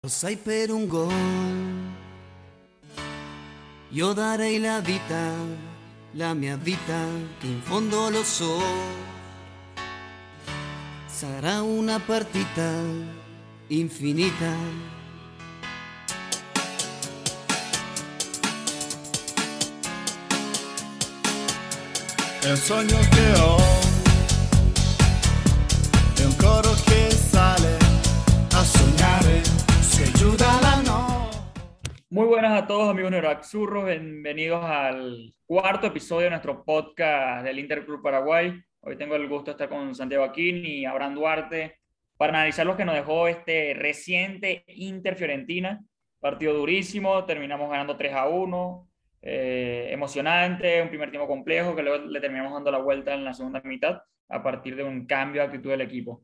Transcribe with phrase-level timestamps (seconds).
[0.00, 1.12] Lo sai per un gol.
[3.88, 5.32] Io darei la vita,
[6.12, 7.00] la mia vita,
[7.40, 8.62] che in fondo lo so.
[11.06, 12.70] Sarà una partita
[13.66, 14.54] infinita.
[22.44, 23.56] Un sogno che ho,
[26.14, 27.78] è un coro che sale
[28.52, 29.57] a sognare,
[32.10, 38.00] Muy buenas a todos amigos Neuraxurros, bienvenidos al cuarto episodio de nuestro podcast del Interclub
[38.00, 38.62] Paraguay.
[38.80, 41.80] Hoy tengo el gusto de estar con Santiago Aquín y Abraham Duarte
[42.16, 45.84] para analizar lo que nos dejó este reciente Inter Fiorentina.
[46.20, 48.88] Partido durísimo, terminamos ganando 3 a 1,
[49.22, 53.34] eh, emocionante, un primer tiempo complejo que luego le terminamos dando la vuelta en la
[53.34, 56.22] segunda mitad a partir de un cambio de actitud del equipo.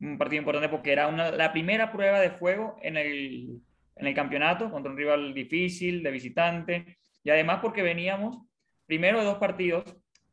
[0.00, 3.60] Un partido importante porque era una, la primera prueba de fuego en el,
[3.96, 8.38] en el campeonato contra un rival difícil, de visitante, y además porque veníamos
[8.86, 9.84] primero de dos partidos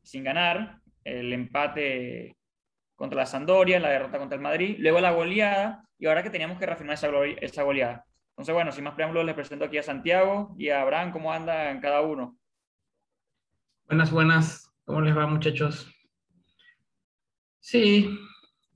[0.01, 2.37] sin ganar, el empate
[2.95, 6.57] contra la Sampdoria, la derrota contra el Madrid, luego la goleada, y ahora que teníamos
[6.57, 7.09] que reafirmar esa,
[7.41, 8.05] esa goleada.
[8.31, 11.79] Entonces, bueno, sin más preámbulos, les presento aquí a Santiago y a Abraham, ¿cómo andan
[11.81, 12.37] cada uno?
[13.85, 14.73] Buenas, buenas.
[14.85, 15.91] ¿Cómo les va, muchachos?
[17.59, 18.09] Sí,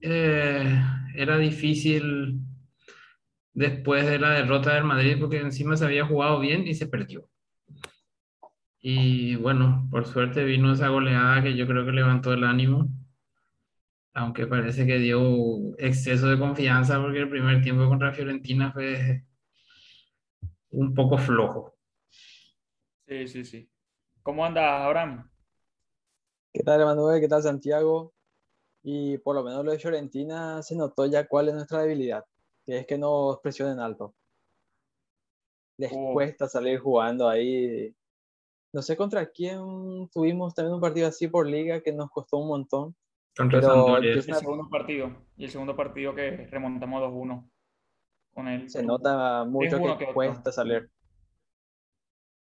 [0.01, 0.81] eh,
[1.15, 2.39] era difícil
[3.53, 7.27] después de la derrota del Madrid porque encima se había jugado bien y se perdió.
[8.79, 12.89] Y bueno, por suerte vino esa goleada que yo creo que levantó el ánimo,
[14.13, 15.21] aunque parece que dio
[15.77, 19.23] exceso de confianza porque el primer tiempo contra Fiorentina fue
[20.71, 21.75] un poco flojo.
[23.07, 23.69] Sí, sí, sí.
[24.23, 25.29] ¿Cómo anda Abraham?
[26.53, 27.21] ¿Qué tal, Emanuel?
[27.21, 28.13] ¿Qué tal, Santiago?
[28.83, 32.25] Y por lo menos lo de Fiorentina se notó ya cuál es nuestra debilidad,
[32.65, 34.15] que es que nos presionen alto.
[35.77, 36.13] Les Oh.
[36.13, 37.95] cuesta salir jugando ahí.
[38.73, 42.47] No sé contra quién tuvimos también un partido así por liga que nos costó un
[42.47, 42.95] montón.
[43.35, 44.13] Contra Pero Sampdoria.
[44.13, 47.49] El segundo partido y el segundo partido que remontamos 2-1
[48.33, 48.69] con él.
[48.69, 50.13] Se nota mucho que que otro.
[50.13, 50.89] cuesta salir.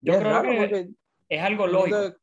[0.02, 0.90] Yo es creo raro que porque
[1.30, 2.16] es algo lógico.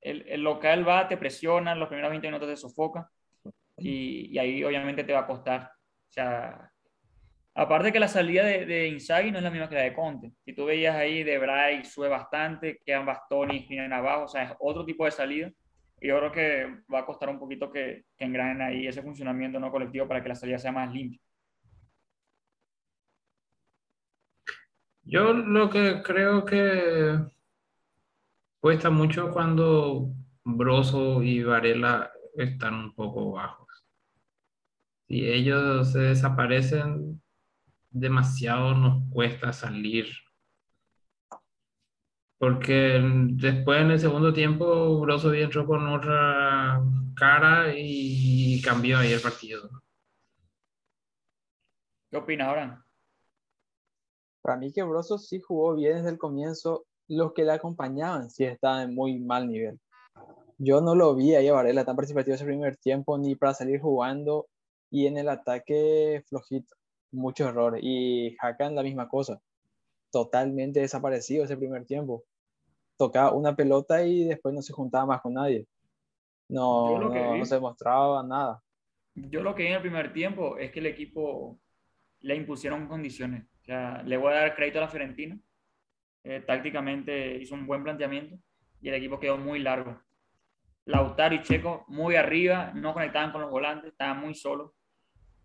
[0.00, 3.10] El, el local va, te presiona, los primeros 20 minutos te sofoca
[3.76, 5.70] y, y ahí obviamente te va a costar.
[6.10, 6.70] O sea,
[7.54, 10.32] aparte que la salida de, de Inzaghi no es la misma que la de Conte.
[10.44, 14.52] Si tú veías ahí, De Vrij sube bastante, quedan Bastoni y abajo, o sea, es
[14.60, 15.50] otro tipo de salida.
[16.00, 19.58] Y yo creo que va a costar un poquito que, que engranen ahí ese funcionamiento
[19.58, 21.20] no colectivo para que la salida sea más limpia.
[25.02, 27.18] Yo lo que creo que
[28.60, 30.10] cuesta mucho cuando
[30.44, 33.66] Broso y Varela están un poco bajos.
[35.06, 37.22] Si ellos se desaparecen,
[37.90, 40.06] demasiado nos cuesta salir.
[42.38, 43.00] Porque
[43.32, 46.80] después en el segundo tiempo Broso entró con otra
[47.16, 49.68] cara y cambió ahí el partido.
[52.10, 52.82] ¿Qué opinas, Abraham?
[54.40, 56.86] Para mí que Broso sí jugó bien desde el comienzo.
[57.08, 59.78] Los que le acompañaban sí estaban en muy mal nivel.
[60.58, 63.80] Yo no lo vi ahí a Varela tan participativo ese primer tiempo, ni para salir
[63.80, 64.46] jugando.
[64.90, 66.74] Y en el ataque flojito,
[67.12, 67.80] muchos errores.
[67.84, 69.40] Y Hakan la misma cosa.
[70.10, 72.24] Totalmente desaparecido ese primer tiempo.
[72.96, 75.66] Tocaba una pelota y después no se juntaba más con nadie.
[76.48, 78.60] No, no, vi- no se demostraba nada.
[79.14, 81.58] Yo lo que vi en el primer tiempo es que el equipo
[82.20, 83.44] le impusieron condiciones.
[83.60, 85.38] O sea, le voy a dar crédito a la Fiorentina.
[86.24, 88.36] Eh, tácticamente hizo un buen planteamiento
[88.80, 90.00] y el equipo quedó muy largo.
[90.84, 94.72] Lautaro y Checo muy arriba, no conectaban con los volantes, estaban muy solos.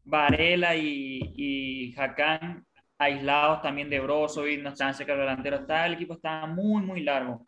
[0.03, 2.66] Varela y, y Hakan
[2.97, 5.57] aislados también de Brozovic, no estaban cerca del delantero.
[5.57, 7.47] Estaba, el equipo estaba muy, muy largo.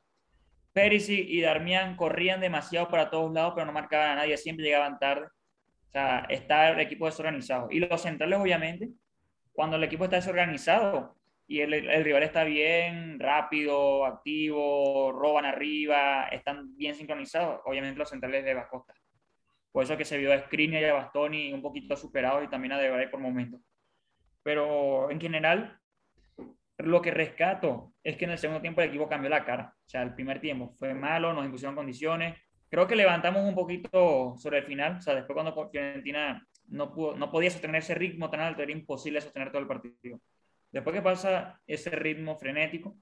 [0.73, 4.99] Perisic y Darmian corrían demasiado para todos lados, pero no marcaban a nadie, siempre llegaban
[4.99, 5.27] tarde.
[5.27, 7.69] O sea, está el equipo desorganizado.
[7.71, 8.89] Y los centrales, obviamente,
[9.53, 11.15] cuando el equipo está desorganizado
[11.47, 18.43] y el, rival está bien, rápido, activo, roban arriba, están bien sincronizados, obviamente los centrales
[18.43, 18.93] de la costa.
[19.71, 22.71] Por eso que se vio a Skriniar y a Bastoni un poquito superados y también
[22.71, 23.61] a De Vrij por momentos.
[24.41, 25.79] Pero en general,
[26.77, 29.73] lo que rescato es que en el segundo tiempo el equipo cambió la cara.
[29.75, 32.39] O sea, el primer tiempo fue malo, nos impusieron condiciones.
[32.69, 34.97] Creo que levantamos un poquito sobre el final.
[34.97, 38.71] O sea, después cuando Fiorentina no, pudo, no podía sostener ese ritmo tan alto, era
[38.71, 40.19] imposible sostener todo el partido.
[40.75, 42.97] Después que pasa ese ritmo frenético,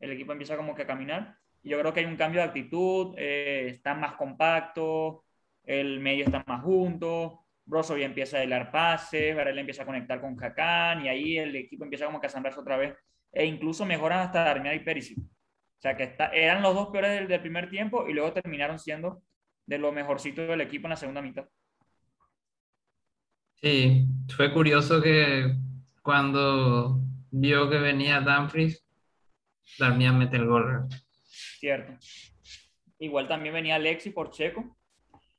[0.00, 1.36] el equipo empieza como que a caminar.
[1.62, 5.18] Yo creo que hay un cambio de actitud, eh, están más compactos,
[5.62, 10.42] el medio está más junto, Brozovic empieza a hilar pases, Varela empieza a conectar con
[10.42, 12.94] Hakan y ahí el equipo empieza como a asamblearse otra vez.
[13.30, 15.18] E incluso mejoran hasta Darmian y Perisic.
[15.18, 18.78] O sea que está, eran los dos peores del, del primer tiempo y luego terminaron
[18.78, 19.22] siendo
[19.66, 21.46] de lo mejorcito del equipo en la segunda mitad.
[23.56, 25.54] Sí, fue curioso que
[26.00, 28.86] cuando vio que venía Dumfries,
[29.78, 30.88] Darmian mete el gol.
[31.22, 31.92] Cierto.
[32.98, 34.76] Igual también venía Alexi por Checo.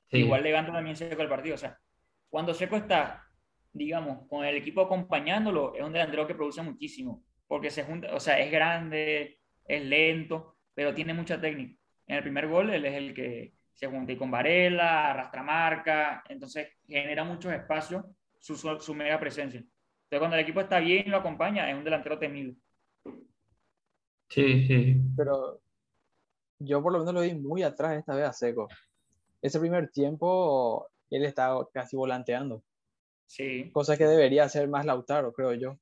[0.09, 0.19] Sí.
[0.19, 1.56] Igual levanta también Checo el partido.
[1.56, 1.77] O sea,
[2.30, 3.25] cuando Checo está,
[3.74, 7.24] digamos, con el equipo acompañándolo, es un delantero que produce muchísimo.
[7.47, 11.80] Porque se junta, o sea, es grande, es lento, pero tiene mucha técnica.
[12.07, 16.24] En el primer gol, él es el que se junta y con Varela, arrastra marca,
[16.27, 18.06] entonces genera muchos espacios
[18.39, 19.63] su, su mega presencia.
[20.09, 22.56] Entonces, cuando el equipo está bien y lo acompaña, es un delantero temido.
[24.27, 24.95] Sí, sí.
[25.15, 25.61] Pero
[26.59, 28.67] yo por lo menos lo vi muy atrás esta vez a Seco.
[29.41, 32.63] Ese primer tiempo él estaba casi volanteando,
[33.27, 33.69] Sí.
[33.71, 35.77] cosa que debería hacer más Lautaro, creo yo.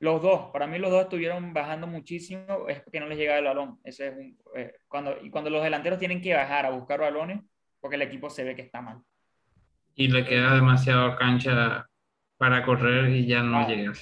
[0.00, 3.46] Los dos, para mí los dos estuvieron bajando muchísimo, es porque no les llegaba el
[3.46, 3.80] balón.
[3.82, 7.42] Ese es un, eh, cuando, y cuando los delanteros tienen que bajar a buscar balones,
[7.80, 8.98] porque el equipo se ve que está mal.
[9.94, 11.88] Y le queda demasiado cancha
[12.38, 13.68] para correr y ya no Ah.
[13.68, 13.92] llega.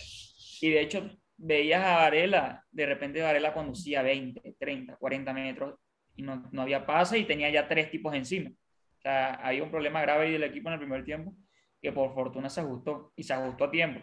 [0.61, 5.75] Y de hecho, veías a Varela, de repente Varela conducía 20, 30, 40 metros
[6.15, 8.51] y no, no había pase y tenía ya tres tipos encima.
[8.51, 11.35] O sea, había un problema grave del equipo en el primer tiempo
[11.81, 14.01] que por fortuna se ajustó y se ajustó a tiempo.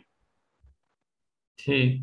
[1.58, 2.02] Sí.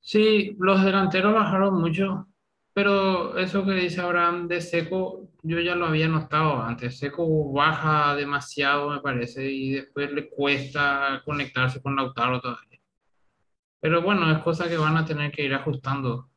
[0.00, 2.28] Sí, los delanteros bajaron mucho,
[2.74, 6.98] pero eso que dice Abraham de Seco, yo ya lo había notado antes.
[6.98, 12.80] Seco baja demasiado, me parece, y después le cuesta conectarse con Lautaro todavía.
[13.80, 16.30] Pero bueno, es cosa que van a tener que ir ajustando.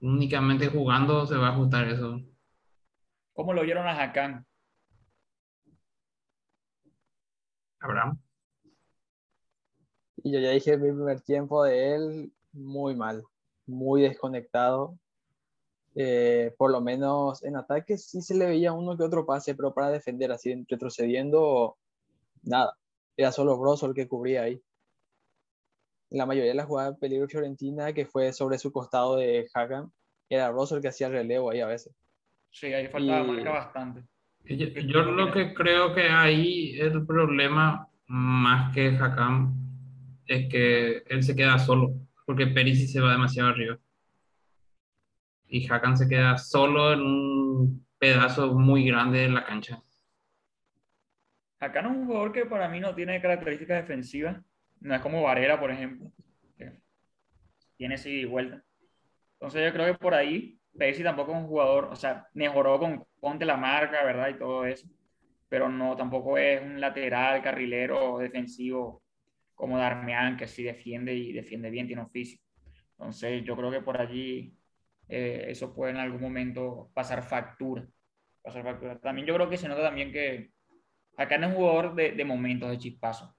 [0.00, 2.20] Únicamente jugando se va a ajustar eso.
[3.32, 4.46] ¿Cómo lo vieron a Hakan?
[7.80, 8.20] Abraham.
[10.18, 13.24] Y yo ya dije mi primer tiempo de él, muy mal,
[13.66, 14.96] muy desconectado.
[15.96, 19.72] Eh, por lo menos en ataque sí se le veía uno que otro pase, pero
[19.72, 21.76] para defender así retrocediendo,
[22.42, 22.76] nada.
[23.16, 24.60] Era solo Broso el que cubría ahí.
[26.10, 29.92] La mayoría de las jugadas de peligro Fiorentina, que fue sobre su costado de Hagan,
[30.28, 31.94] era Broso el que hacía el relevo ahí a veces.
[32.50, 34.04] Sí, ahí faltaba Y- marca bastante.
[34.46, 39.54] Yo, yo lo que creo que ahí el problema, más que Hakam,
[40.26, 41.94] es que él se queda solo,
[42.26, 43.78] porque Perisic se va demasiado arriba.
[45.48, 49.82] Y Hakan se queda solo en un pedazo muy grande de la cancha.
[51.60, 54.42] Hakan es un jugador que para mí no tiene características defensivas.
[54.80, 56.10] No es como Varela, por ejemplo.
[57.76, 58.62] tiene ese y vuelta.
[59.34, 63.04] Entonces yo creo que por ahí Perisic tampoco es un jugador, o sea, mejoró con
[63.20, 64.28] Ponte la marca, ¿verdad?
[64.30, 64.88] Y todo eso.
[65.48, 69.02] Pero no, tampoco es un lateral, carrilero, defensivo
[69.54, 72.38] como Darmian, que sí defiende y defiende bien, tiene oficio.
[72.98, 74.52] Entonces yo creo que por allí
[75.08, 77.86] eh, eso puede en algún momento pasar factura.
[78.42, 78.98] Pasar factura.
[78.98, 80.50] También yo creo que se nota también que
[81.16, 83.36] acá no es un jugador de, de momentos, de chispazo.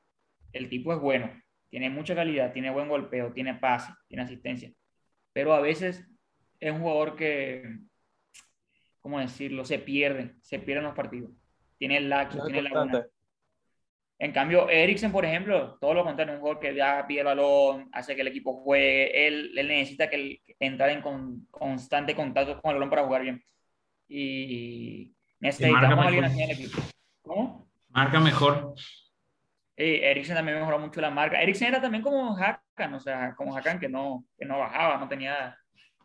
[0.51, 1.31] El tipo es bueno,
[1.69, 4.71] tiene mucha calidad, tiene buen golpeo, tiene pase, tiene asistencia.
[5.33, 6.07] Pero a veces
[6.59, 7.79] es un jugador que,
[9.01, 9.65] ¿cómo decirlo?
[9.65, 11.31] Se pierde, se pierde en los partidos.
[11.77, 13.05] Tiene el laxo, No tiene laguna.
[14.17, 17.89] En cambio, Eriksen, por ejemplo, todo lo contrario, un jugador que ya pide el balón,
[17.91, 22.61] hace que el equipo juegue, él, él necesita que el- entrar en con- constante contacto
[22.61, 23.43] con el balón para jugar bien.
[24.07, 26.81] Y necesitamos a alguien así en el equipo.
[27.21, 27.67] ¿Cómo?
[27.89, 28.73] Marca mejor.
[29.77, 31.41] Eh, Eriksen también mejoró mucho la marca.
[31.41, 35.07] Eriksen era también como Hakan, o sea, como Hakan que no, que no bajaba, no
[35.09, 35.57] tenía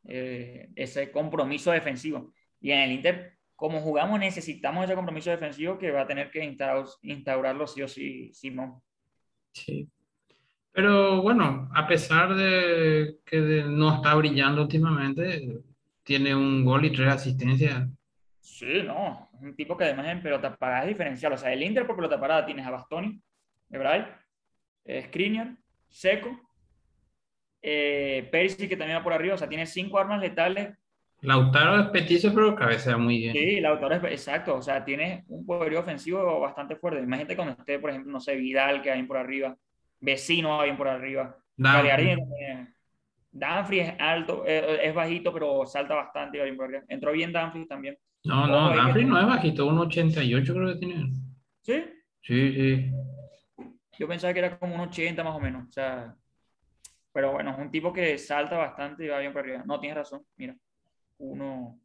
[0.08, 2.32] eh, ese compromiso defensivo.
[2.60, 6.42] Y en el Inter, como jugamos, necesitamos ese compromiso defensivo que va a tener que
[6.42, 8.80] instaur- instaurarlo sí o sí, Simón.
[9.52, 9.86] Sí.
[10.72, 15.58] Pero bueno, a pesar de que no está brillando últimamente,
[16.02, 17.86] tiene un gol y tres asistencias.
[18.40, 21.34] Sí, no, un tipo que además en pelota parada es diferencial.
[21.34, 23.20] O sea, el Inter por pelota parada tienes a Bastoni,
[23.68, 24.06] Ebray,
[24.86, 25.54] eh, Skriniar,
[25.86, 26.30] Seco,
[27.60, 29.34] eh, Perisic que también va por arriba.
[29.34, 30.78] O sea, tiene cinco armas letales.
[31.22, 33.32] Lautaro es petizo, pero cabecea muy bien.
[33.32, 34.56] Sí, Lautaro es exacto.
[34.56, 37.02] O sea, tiene un poderío ofensivo bastante fuerte.
[37.02, 39.56] Imagínate cuando esté, por ejemplo, no sé, Vidal que va bien por arriba,
[40.00, 41.36] Vecino va bien por arriba.
[43.32, 46.82] Danfries es alto, eh, es bajito, pero salta bastante y va bien por arriba.
[46.88, 47.96] Entró bien Danfries también.
[48.24, 51.12] No, no, Danfries no es bajito, 1.88 creo que tiene.
[51.62, 51.84] ¿Sí?
[52.22, 52.90] Sí, sí.
[53.98, 55.68] Yo pensaba que era como un 80 más o menos.
[55.68, 56.14] O sea,
[57.12, 59.62] pero bueno, es un tipo que salta bastante y va bien por arriba.
[59.66, 60.22] No, tienes razón.
[60.36, 60.56] Mira,
[61.20, 61.78] uno.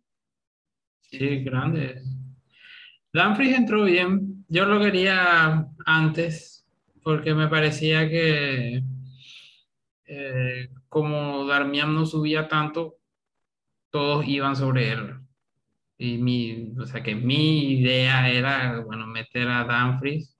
[1.01, 2.01] Sí, grande.
[3.13, 6.65] Danfries entró bien, yo lo quería antes
[7.03, 8.81] porque me parecía que
[10.07, 12.97] eh, como Darmian no subía tanto,
[13.89, 15.15] todos iban sobre él.
[15.97, 20.37] Y mi, o sea que mi idea era, bueno, meter a Danfries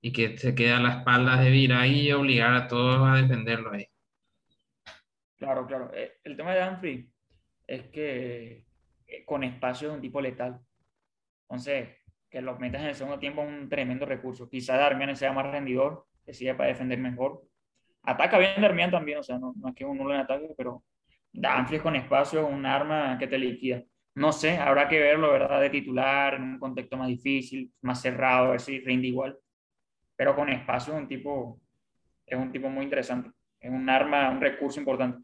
[0.00, 3.72] y que se quede a las espaldas de Vira y obligar a todos a defenderlo
[3.72, 3.86] ahí.
[5.36, 5.90] Claro, claro.
[5.94, 7.13] Eh, El tema de Danfries
[7.66, 8.66] es que
[9.06, 10.60] eh, con espacio es un tipo letal.
[11.42, 11.88] Entonces,
[12.30, 14.48] que los metas en el segundo tiempo es un tremendo recurso.
[14.48, 17.42] Quizá Darmian sea más rendidor, que siga para defender mejor.
[18.02, 20.82] Ataca bien Darmian también, o sea, no, no es que uno en ataque, pero
[21.32, 23.82] Danfries con espacio es un arma que te liquida.
[24.14, 25.60] No sé, habrá que verlo, ¿verdad?
[25.60, 29.36] De titular, en un contexto más difícil, más cerrado, a ver si rinde igual.
[30.16, 31.60] Pero con espacio es un tipo,
[32.24, 33.30] es un tipo muy interesante.
[33.58, 35.22] Es un arma, un recurso importante.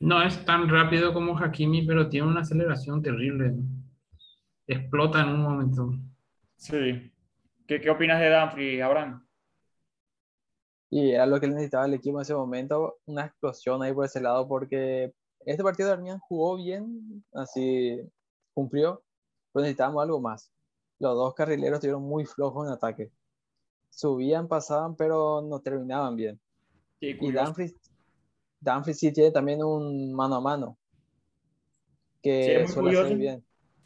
[0.00, 3.50] No es tan rápido como Hakimi, pero tiene una aceleración terrible.
[3.52, 3.62] ¿no?
[4.66, 5.92] Explota en un momento.
[6.56, 7.12] Sí.
[7.66, 9.26] ¿Qué, qué opinas de Danfries, Abraham?
[10.90, 14.20] Y era lo que necesitaba el equipo en ese momento, una explosión ahí por ese
[14.20, 18.00] lado, porque este partido de Armian jugó bien, así
[18.54, 19.02] cumplió,
[19.52, 20.52] pero necesitábamos algo más.
[21.00, 23.10] Los dos carrileros estuvieron muy flojos en ataque.
[23.90, 26.40] Subían, pasaban, pero no terminaban bien.
[27.00, 27.32] Y.
[27.32, 27.74] Danfries,
[28.64, 30.78] Danfries sí tiene también un mano a mano,
[32.22, 33.44] Sí, que muy suele hacer bien.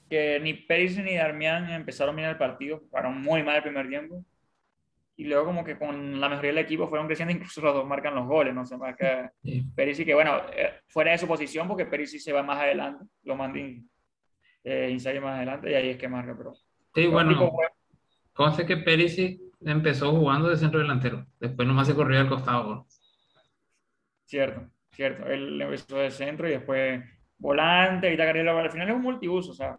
[0.09, 4.25] que ni Perisic ni Darmian empezaron bien el partido, fueron muy mal el primer tiempo.
[5.17, 8.15] Y luego como que con la mayoría del equipo fueron creciendo, incluso los dos marcan
[8.15, 9.65] los goles, no se marca Sí.
[9.75, 13.35] Perisic, que bueno, eh, fuera de su posición, porque Perisic se va más adelante, lo
[13.35, 13.59] manda
[14.65, 16.55] eh, inside más adelante y ahí es que marca, pero...
[16.95, 17.71] Sí, bueno, tipo, bueno,
[18.33, 21.27] conste que Perisic empezó jugando de centro delantero.
[21.41, 22.87] Después nomás se corrió al costado.
[24.29, 25.27] Cierto, cierto.
[25.27, 27.03] Él empezó de centro y después
[27.39, 28.61] volante, y carrera.
[28.61, 29.79] Al final es un multiuso, o sea.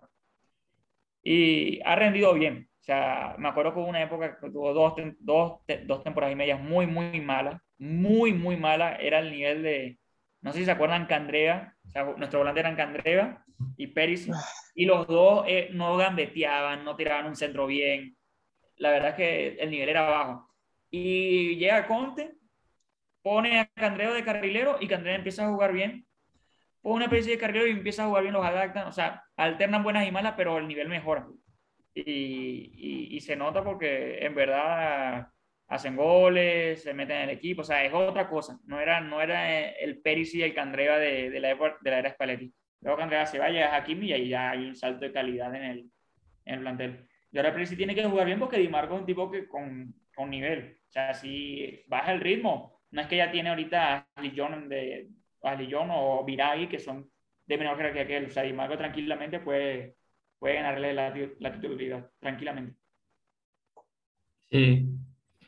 [1.22, 2.68] Y ha rendido bien.
[2.79, 6.36] O sea, me acuerdo que hubo una época que tuvo dos, dos, dos temporadas y
[6.36, 7.62] medias muy, muy malas.
[7.77, 8.98] Muy, muy malas.
[9.00, 10.00] Era el nivel de.
[10.41, 11.75] No sé si se acuerdan, Candrea.
[11.86, 13.46] O sea, nuestro volante era Candrea
[13.77, 14.34] y Perisic.
[14.74, 18.18] Y los dos eh, no gambeteaban, no tiraban un centro bien.
[18.77, 20.50] La verdad es que el nivel era bajo.
[20.89, 22.38] Y llega Conte
[23.29, 26.05] pone a Candreo de carrilero y Candreo empieza a jugar bien.
[26.81, 29.83] Pone una especie de carrilero y empieza a jugar bien, los adaptan, o sea, alternan
[29.83, 31.27] buenas y malas, pero el nivel mejora.
[31.93, 35.27] Y, y- y se nota porque en verdad
[35.67, 38.59] hacen goles, se meten en el equipo, o sea, es otra cosa.
[38.65, 41.50] No era, no era el Perisic y el Candreva de, de la,
[41.81, 42.53] de la era Spalletti.
[42.81, 45.53] Luego Candreva se va, llega a Hakimi y ahí ya hay un salto de calidad
[45.55, 45.91] en el,
[46.45, 47.07] en el plantel.
[47.31, 49.93] Y ahora Perisic tiene que jugar bien porque Di Marco es un tipo que con,
[50.15, 50.77] con nivel.
[50.89, 54.31] O sea, si baja el ritmo, no es que ya tiene ahorita a Ashley
[54.67, 55.10] de,
[55.41, 57.10] o Viragi, que son
[57.46, 58.25] de menor jerarquía que él.
[58.25, 59.96] O sea, Di Marco tranquilamente puede,
[60.38, 62.77] puede ganarle la, la titularidad, tranquilamente.
[64.50, 64.88] Sí,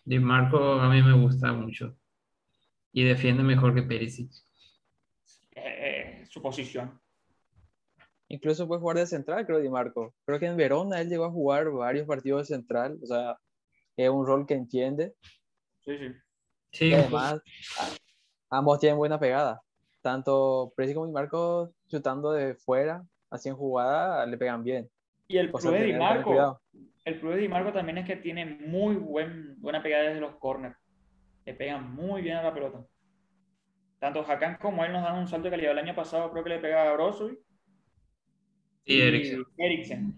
[0.05, 1.98] Di Marco a mí me gusta mucho.
[2.91, 4.31] Y defiende mejor que Perisic.
[5.55, 7.00] Eh, su posición.
[8.27, 10.13] Incluso puede jugar de central, creo, Di Marco.
[10.25, 13.38] Creo que en Verona él llegó a jugar varios partidos de central, o sea,
[13.98, 15.13] es un rol que entiende.
[15.81, 16.13] Sí, sí.
[16.71, 17.41] Sí, Y además,
[18.49, 19.61] ambos tienen buena pegada.
[20.01, 24.89] Tanto Presi como Di Marco chutando de fuera, así en jugada, le pegan bien.
[25.27, 26.61] Y el plus de Di Marco,
[27.05, 30.35] el plus de Di Marco también es que tiene muy buen, buena pegada desde los
[30.37, 30.77] corners.
[31.45, 32.85] Le pegan muy bien a la pelota.
[33.99, 35.71] Tanto Hakan como él nos dan un salto de calidad.
[35.71, 37.39] El año pasado creo que le pegaba a Brozovic
[38.85, 39.45] y Eriksen.
[39.57, 40.15] Eriksen.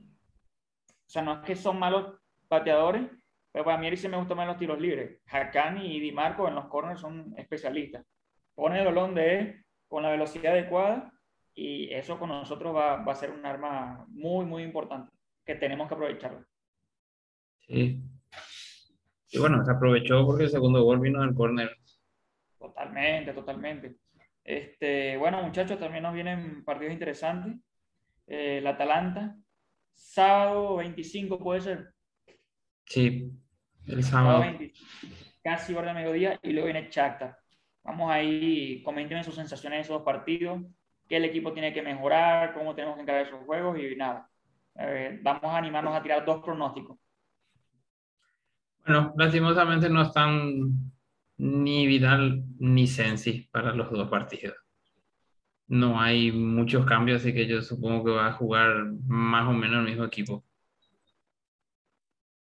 [0.87, 2.17] O sea, no es que son malos
[2.47, 3.09] pateadores,
[3.53, 5.21] pero para mí Eriksen me gusta más los tiros libres.
[5.27, 8.03] Hakan y Di Marco en los corners son especialistas.
[8.55, 11.13] Pone el balón de él con la velocidad adecuada
[11.53, 15.11] y eso con nosotros va, va a ser un arma muy, muy importante
[15.45, 16.43] que tenemos que aprovecharlo.
[17.59, 18.01] Sí.
[19.29, 21.77] Y bueno, se aprovechó porque el segundo gol vino del córner.
[22.57, 23.97] Totalmente, totalmente.
[24.43, 27.55] Este, bueno, muchachos, también nos vienen partidos interesantes.
[28.25, 29.37] Eh, el Atalanta,
[29.93, 31.93] sábado 25 puede ser.
[32.85, 33.31] Sí,
[33.87, 34.57] el Sábado sábado.
[34.57, 34.73] 20,
[35.43, 37.37] casi hora de mediodía y luego viene Shakhtar.
[37.83, 40.61] Vamos ahí, coméntenme sus sensaciones de esos dos partidos,
[41.07, 44.29] qué el equipo tiene que mejorar, cómo tenemos que encarar esos juegos y nada.
[44.75, 46.97] Eh, vamos a animarnos a tirar dos pronósticos.
[48.85, 50.93] Bueno, lastimosamente no están
[51.37, 54.55] ni Vidal ni Sensi para los dos partidos.
[55.67, 59.79] No hay muchos cambios, así que yo supongo que va a jugar más o menos
[59.79, 60.43] el mismo equipo.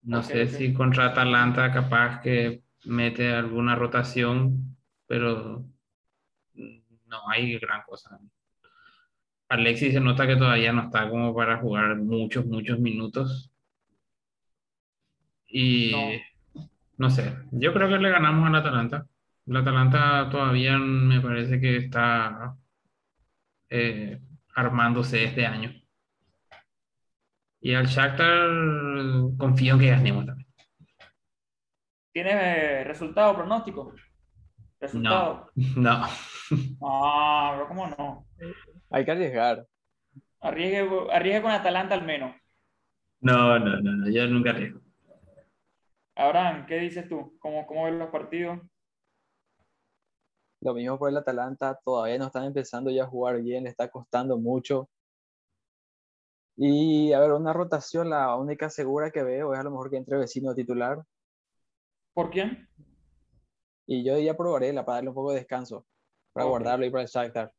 [0.02, 4.76] No sé si contra Atalanta capaz que mete alguna rotación,
[5.06, 5.64] pero
[6.54, 8.18] no hay gran cosa.
[9.48, 13.50] Alexis se nota que todavía no está como para jugar muchos, muchos minutos.
[15.48, 15.92] Y
[16.96, 17.10] no.
[17.10, 19.06] sé, yo creo que le ganamos al Atalanta.
[19.46, 22.56] El Atalanta todavía me parece que está
[23.68, 24.20] eh,
[24.54, 25.79] armándose este año.
[27.60, 28.48] Y al Shakhtar
[29.36, 30.48] confío en que ganemos también.
[32.12, 33.94] ¿Tienes eh, resultado pronóstico?
[34.80, 35.50] ¿Resultado?
[35.76, 36.04] No.
[36.82, 38.26] Ah, pero ¿cómo no?
[38.90, 39.64] Hay que arriesgar.
[40.40, 42.34] Arriesgue, arriesgue con Atalanta al menos.
[43.20, 44.80] No, no, no, no, yo nunca arriesgo.
[46.16, 47.36] Abraham, ¿qué dices tú?
[47.38, 48.58] ¿Cómo, cómo ves los partidos?
[50.60, 53.88] Lo mismo por el Atalanta, todavía no están empezando ya a jugar bien, le está
[53.88, 54.90] costando mucho.
[56.62, 59.96] Y a ver, una rotación, la única segura que veo es a lo mejor que
[59.96, 61.02] entre vecino titular.
[62.12, 62.68] ¿Por quién?
[63.86, 65.86] Y yo ya probaré la para darle un poco de descanso,
[66.34, 66.50] para Ok.
[66.50, 67.50] guardarlo y para el Shakhtar.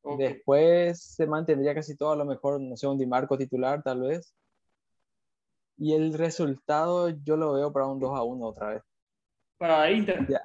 [0.00, 0.18] Ok.
[0.18, 4.00] Después se mantendría casi todo, a lo mejor, no sé, un Di Marco titular tal
[4.00, 4.34] vez.
[5.76, 8.82] Y el resultado yo lo veo para un 2 a 1 otra vez.
[9.58, 10.26] Para Inter.
[10.28, 10.40] Ya.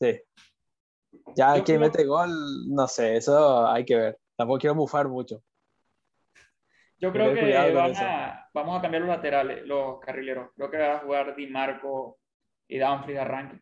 [0.00, 0.20] Sí.
[1.36, 2.30] Ya Yo quien creo- mete gol,
[2.74, 4.18] no sé, eso hay que ver.
[4.36, 5.40] Tampoco quiero bufar mucho.
[6.98, 8.04] Yo creo que eso.
[8.04, 10.50] a, vamos a cambiar los laterales, los carrileros.
[10.56, 12.18] Creo que va a jugar Di Marco
[12.68, 13.60] y Dumfries de arranque.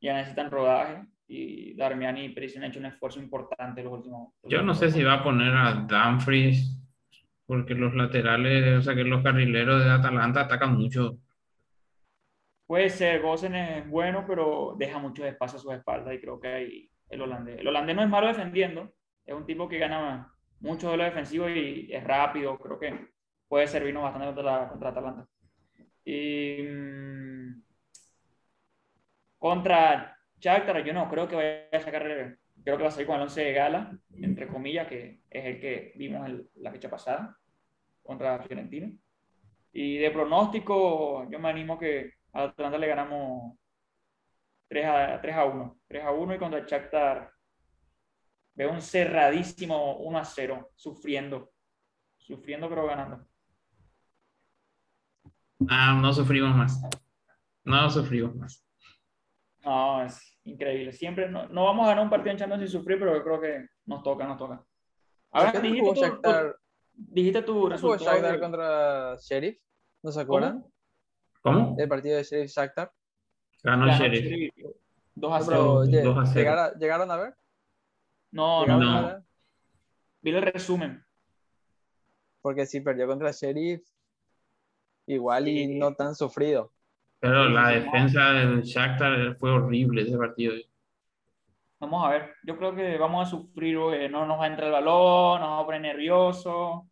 [0.00, 4.32] Ya necesitan rodaje y Darmian y Perisic han hecho un esfuerzo importante los últimos.
[4.44, 6.78] Yo no sé si va a poner a Dumfries,
[7.46, 11.18] porque los laterales, o sea que los carrileros de Atalanta atacan mucho.
[12.66, 16.48] Puede ser, Gosen es bueno, pero deja mucho espacio a sus espaldas y creo que
[16.48, 17.60] ahí el holandés.
[17.60, 18.92] El holandés no es malo defendiendo,
[19.24, 23.08] es un tipo que gana mucho de lo defensivo y es rápido, creo que
[23.48, 25.28] puede servirnos bastante contra, la, contra Atalanta.
[26.04, 27.62] Y mm,
[29.38, 32.02] contra Shakhtar, yo no creo que vaya a sacar,
[32.64, 35.60] creo que va a salir con el 11 de gala, entre comillas, que es el
[35.60, 37.36] que vimos la fecha pasada
[38.02, 38.90] contra Fiorentina.
[39.72, 43.58] Y de pronóstico, yo me animo que a Atlanta le ganamos
[44.68, 45.78] 3 a, 3 a 1.
[45.88, 47.30] 3 a 1 y contra el Shakhtar
[48.56, 51.52] veo un cerradísimo 1 a 0, sufriendo.
[52.18, 53.24] Sufriendo pero ganando.
[55.68, 56.80] Ah, no sufrimos más.
[57.64, 58.64] No sufrimos más.
[59.64, 60.92] No, es increíble.
[60.92, 63.40] Siempre no, no vamos a ganar un partido en Champions sin sufrir, pero yo creo
[63.40, 64.64] que nos toca, nos toca.
[65.32, 66.56] Ahora ¿Por qué no dijiste tu, Shakhtar-
[66.94, 68.04] dijiste tu resultado.
[68.12, 69.58] Shakhtar de- contra Sheriff?
[70.02, 70.64] ¿No se acuerdan?
[71.42, 71.76] ¿Cómo?
[71.78, 72.92] El partido de Sheriff Shakhtar.
[73.62, 74.24] Ganó el ganó Sheriff.
[74.24, 74.54] Sheriff
[75.14, 75.56] 2 a No, 0.
[75.58, 76.34] pero, lle- 2 a 0.
[76.40, 77.34] ¿llegara- ¿Llegaron a ver?
[78.36, 79.24] No, no, ¿Llegaron no.
[80.22, 81.02] vi el resumen.
[82.42, 83.82] Porque si perdió contra Sheriff,
[85.06, 85.78] igual y Sí.
[85.78, 86.72] no tan sufrido.
[87.18, 87.80] Pero Sí, la sí, sí.
[87.84, 90.54] defensa del Shakhtar fue horrible ese partido.
[91.78, 94.66] Vamos a ver, yo creo que vamos a sufrir, porque no nos va a entrar
[94.68, 96.82] el balón, nos vamos a poner nerviosos,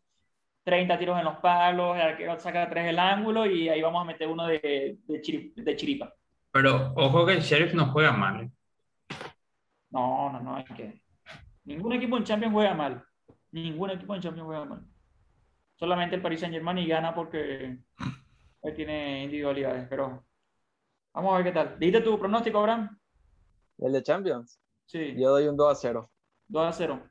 [0.63, 4.05] 30 tiros en los palos, el arquero saca tres del ángulo y ahí vamos a
[4.05, 6.13] meter uno de, de, chiri- de chiripa.
[6.51, 8.45] Pero ojo que el Sheriff no juega mal.
[8.45, 8.51] ¿eh?
[9.91, 11.04] No, no, no, hay que...
[11.65, 13.05] Ningún equipo en Champions juega mal,
[13.51, 14.85] ningún equipo en Champions juega mal.
[15.77, 17.79] Solamente el Paris Saint Germain y gana porque
[18.63, 20.25] él tiene individualidades, pero
[21.13, 21.79] vamos a ver qué tal.
[21.79, 22.99] ¿Dijiste tu pronóstico, Abraham?
[23.79, 24.61] El de Champions.
[24.87, 26.11] Sí, Yo doy un 2 a 0.
[26.49, 27.03] 2 a 0.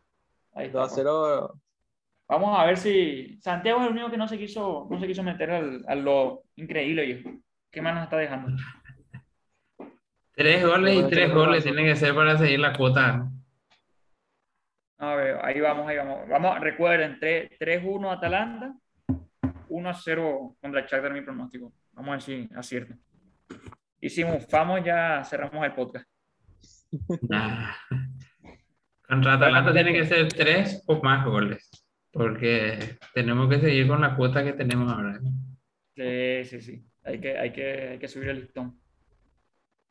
[0.53, 0.79] Ahí está.
[0.79, 1.05] 2 a pues.
[1.05, 1.59] 0.
[2.29, 5.23] Vamos a ver si Santiago es el único que no se quiso, no se quiso
[5.23, 7.29] meter al, a lo increíble, viejo.
[7.69, 8.55] ¿Qué más nos está dejando?
[10.35, 13.29] Tres goles y tres goles tienen que ser para seguir la cuota.
[15.03, 16.29] A ver, ahí vamos, ahí vamos.
[16.29, 18.73] Vamos, recuerden, 3 3-1 Atalanta,
[19.67, 21.73] 1-0 contra el Shakhtar, mi pronóstico.
[21.91, 22.95] Vamos a si acierto.
[23.99, 26.07] Y si mufamos, ya cerramos el podcast.
[27.21, 27.73] Nah.
[29.01, 31.69] Contra Atalanta tiene que ser tres o más goles.
[32.11, 35.19] Porque tenemos que seguir con la cuota que tenemos ahora.
[35.95, 36.85] Sí, sí, sí.
[37.03, 38.79] Hay que, hay que, hay que subir el listón.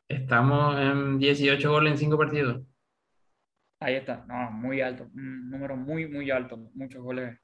[0.07, 2.63] Estamos en 18 goles en 5 partidos.
[3.83, 4.23] Ahí está.
[4.27, 5.09] No, muy alto.
[5.13, 6.57] Un número muy, muy alto.
[6.73, 7.37] Muchos goles.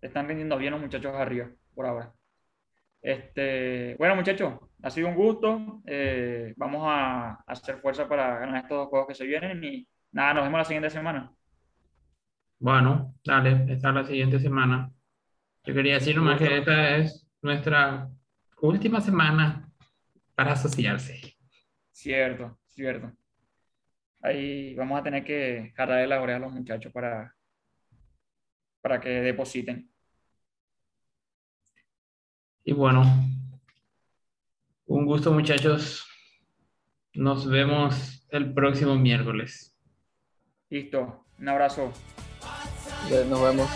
[0.00, 2.10] Están rindiendo bien los muchachos arriba, por ahora.
[3.02, 5.82] Este, bueno, muchachos, ha sido un gusto.
[5.86, 9.62] Eh, vamos a hacer fuerza para ganar estos dos juegos que se vienen.
[9.62, 11.30] Y nada, nos vemos la siguiente semana.
[12.58, 14.90] Bueno, dale, esta es la siguiente semana.
[15.64, 18.08] Yo quería decir nomás que esta es nuestra
[18.62, 19.68] última semana
[20.34, 21.36] para asociarse.
[21.92, 23.12] Cierto, cierto.
[24.24, 27.36] Ahí vamos a tener que jalarle la oreja a los muchachos para,
[28.80, 29.92] para que depositen.
[32.64, 33.02] Y bueno,
[34.86, 36.08] un gusto muchachos.
[37.12, 39.76] Nos vemos el próximo miércoles.
[40.70, 41.26] Listo.
[41.38, 41.92] Un abrazo.
[43.28, 43.68] Nos vemos.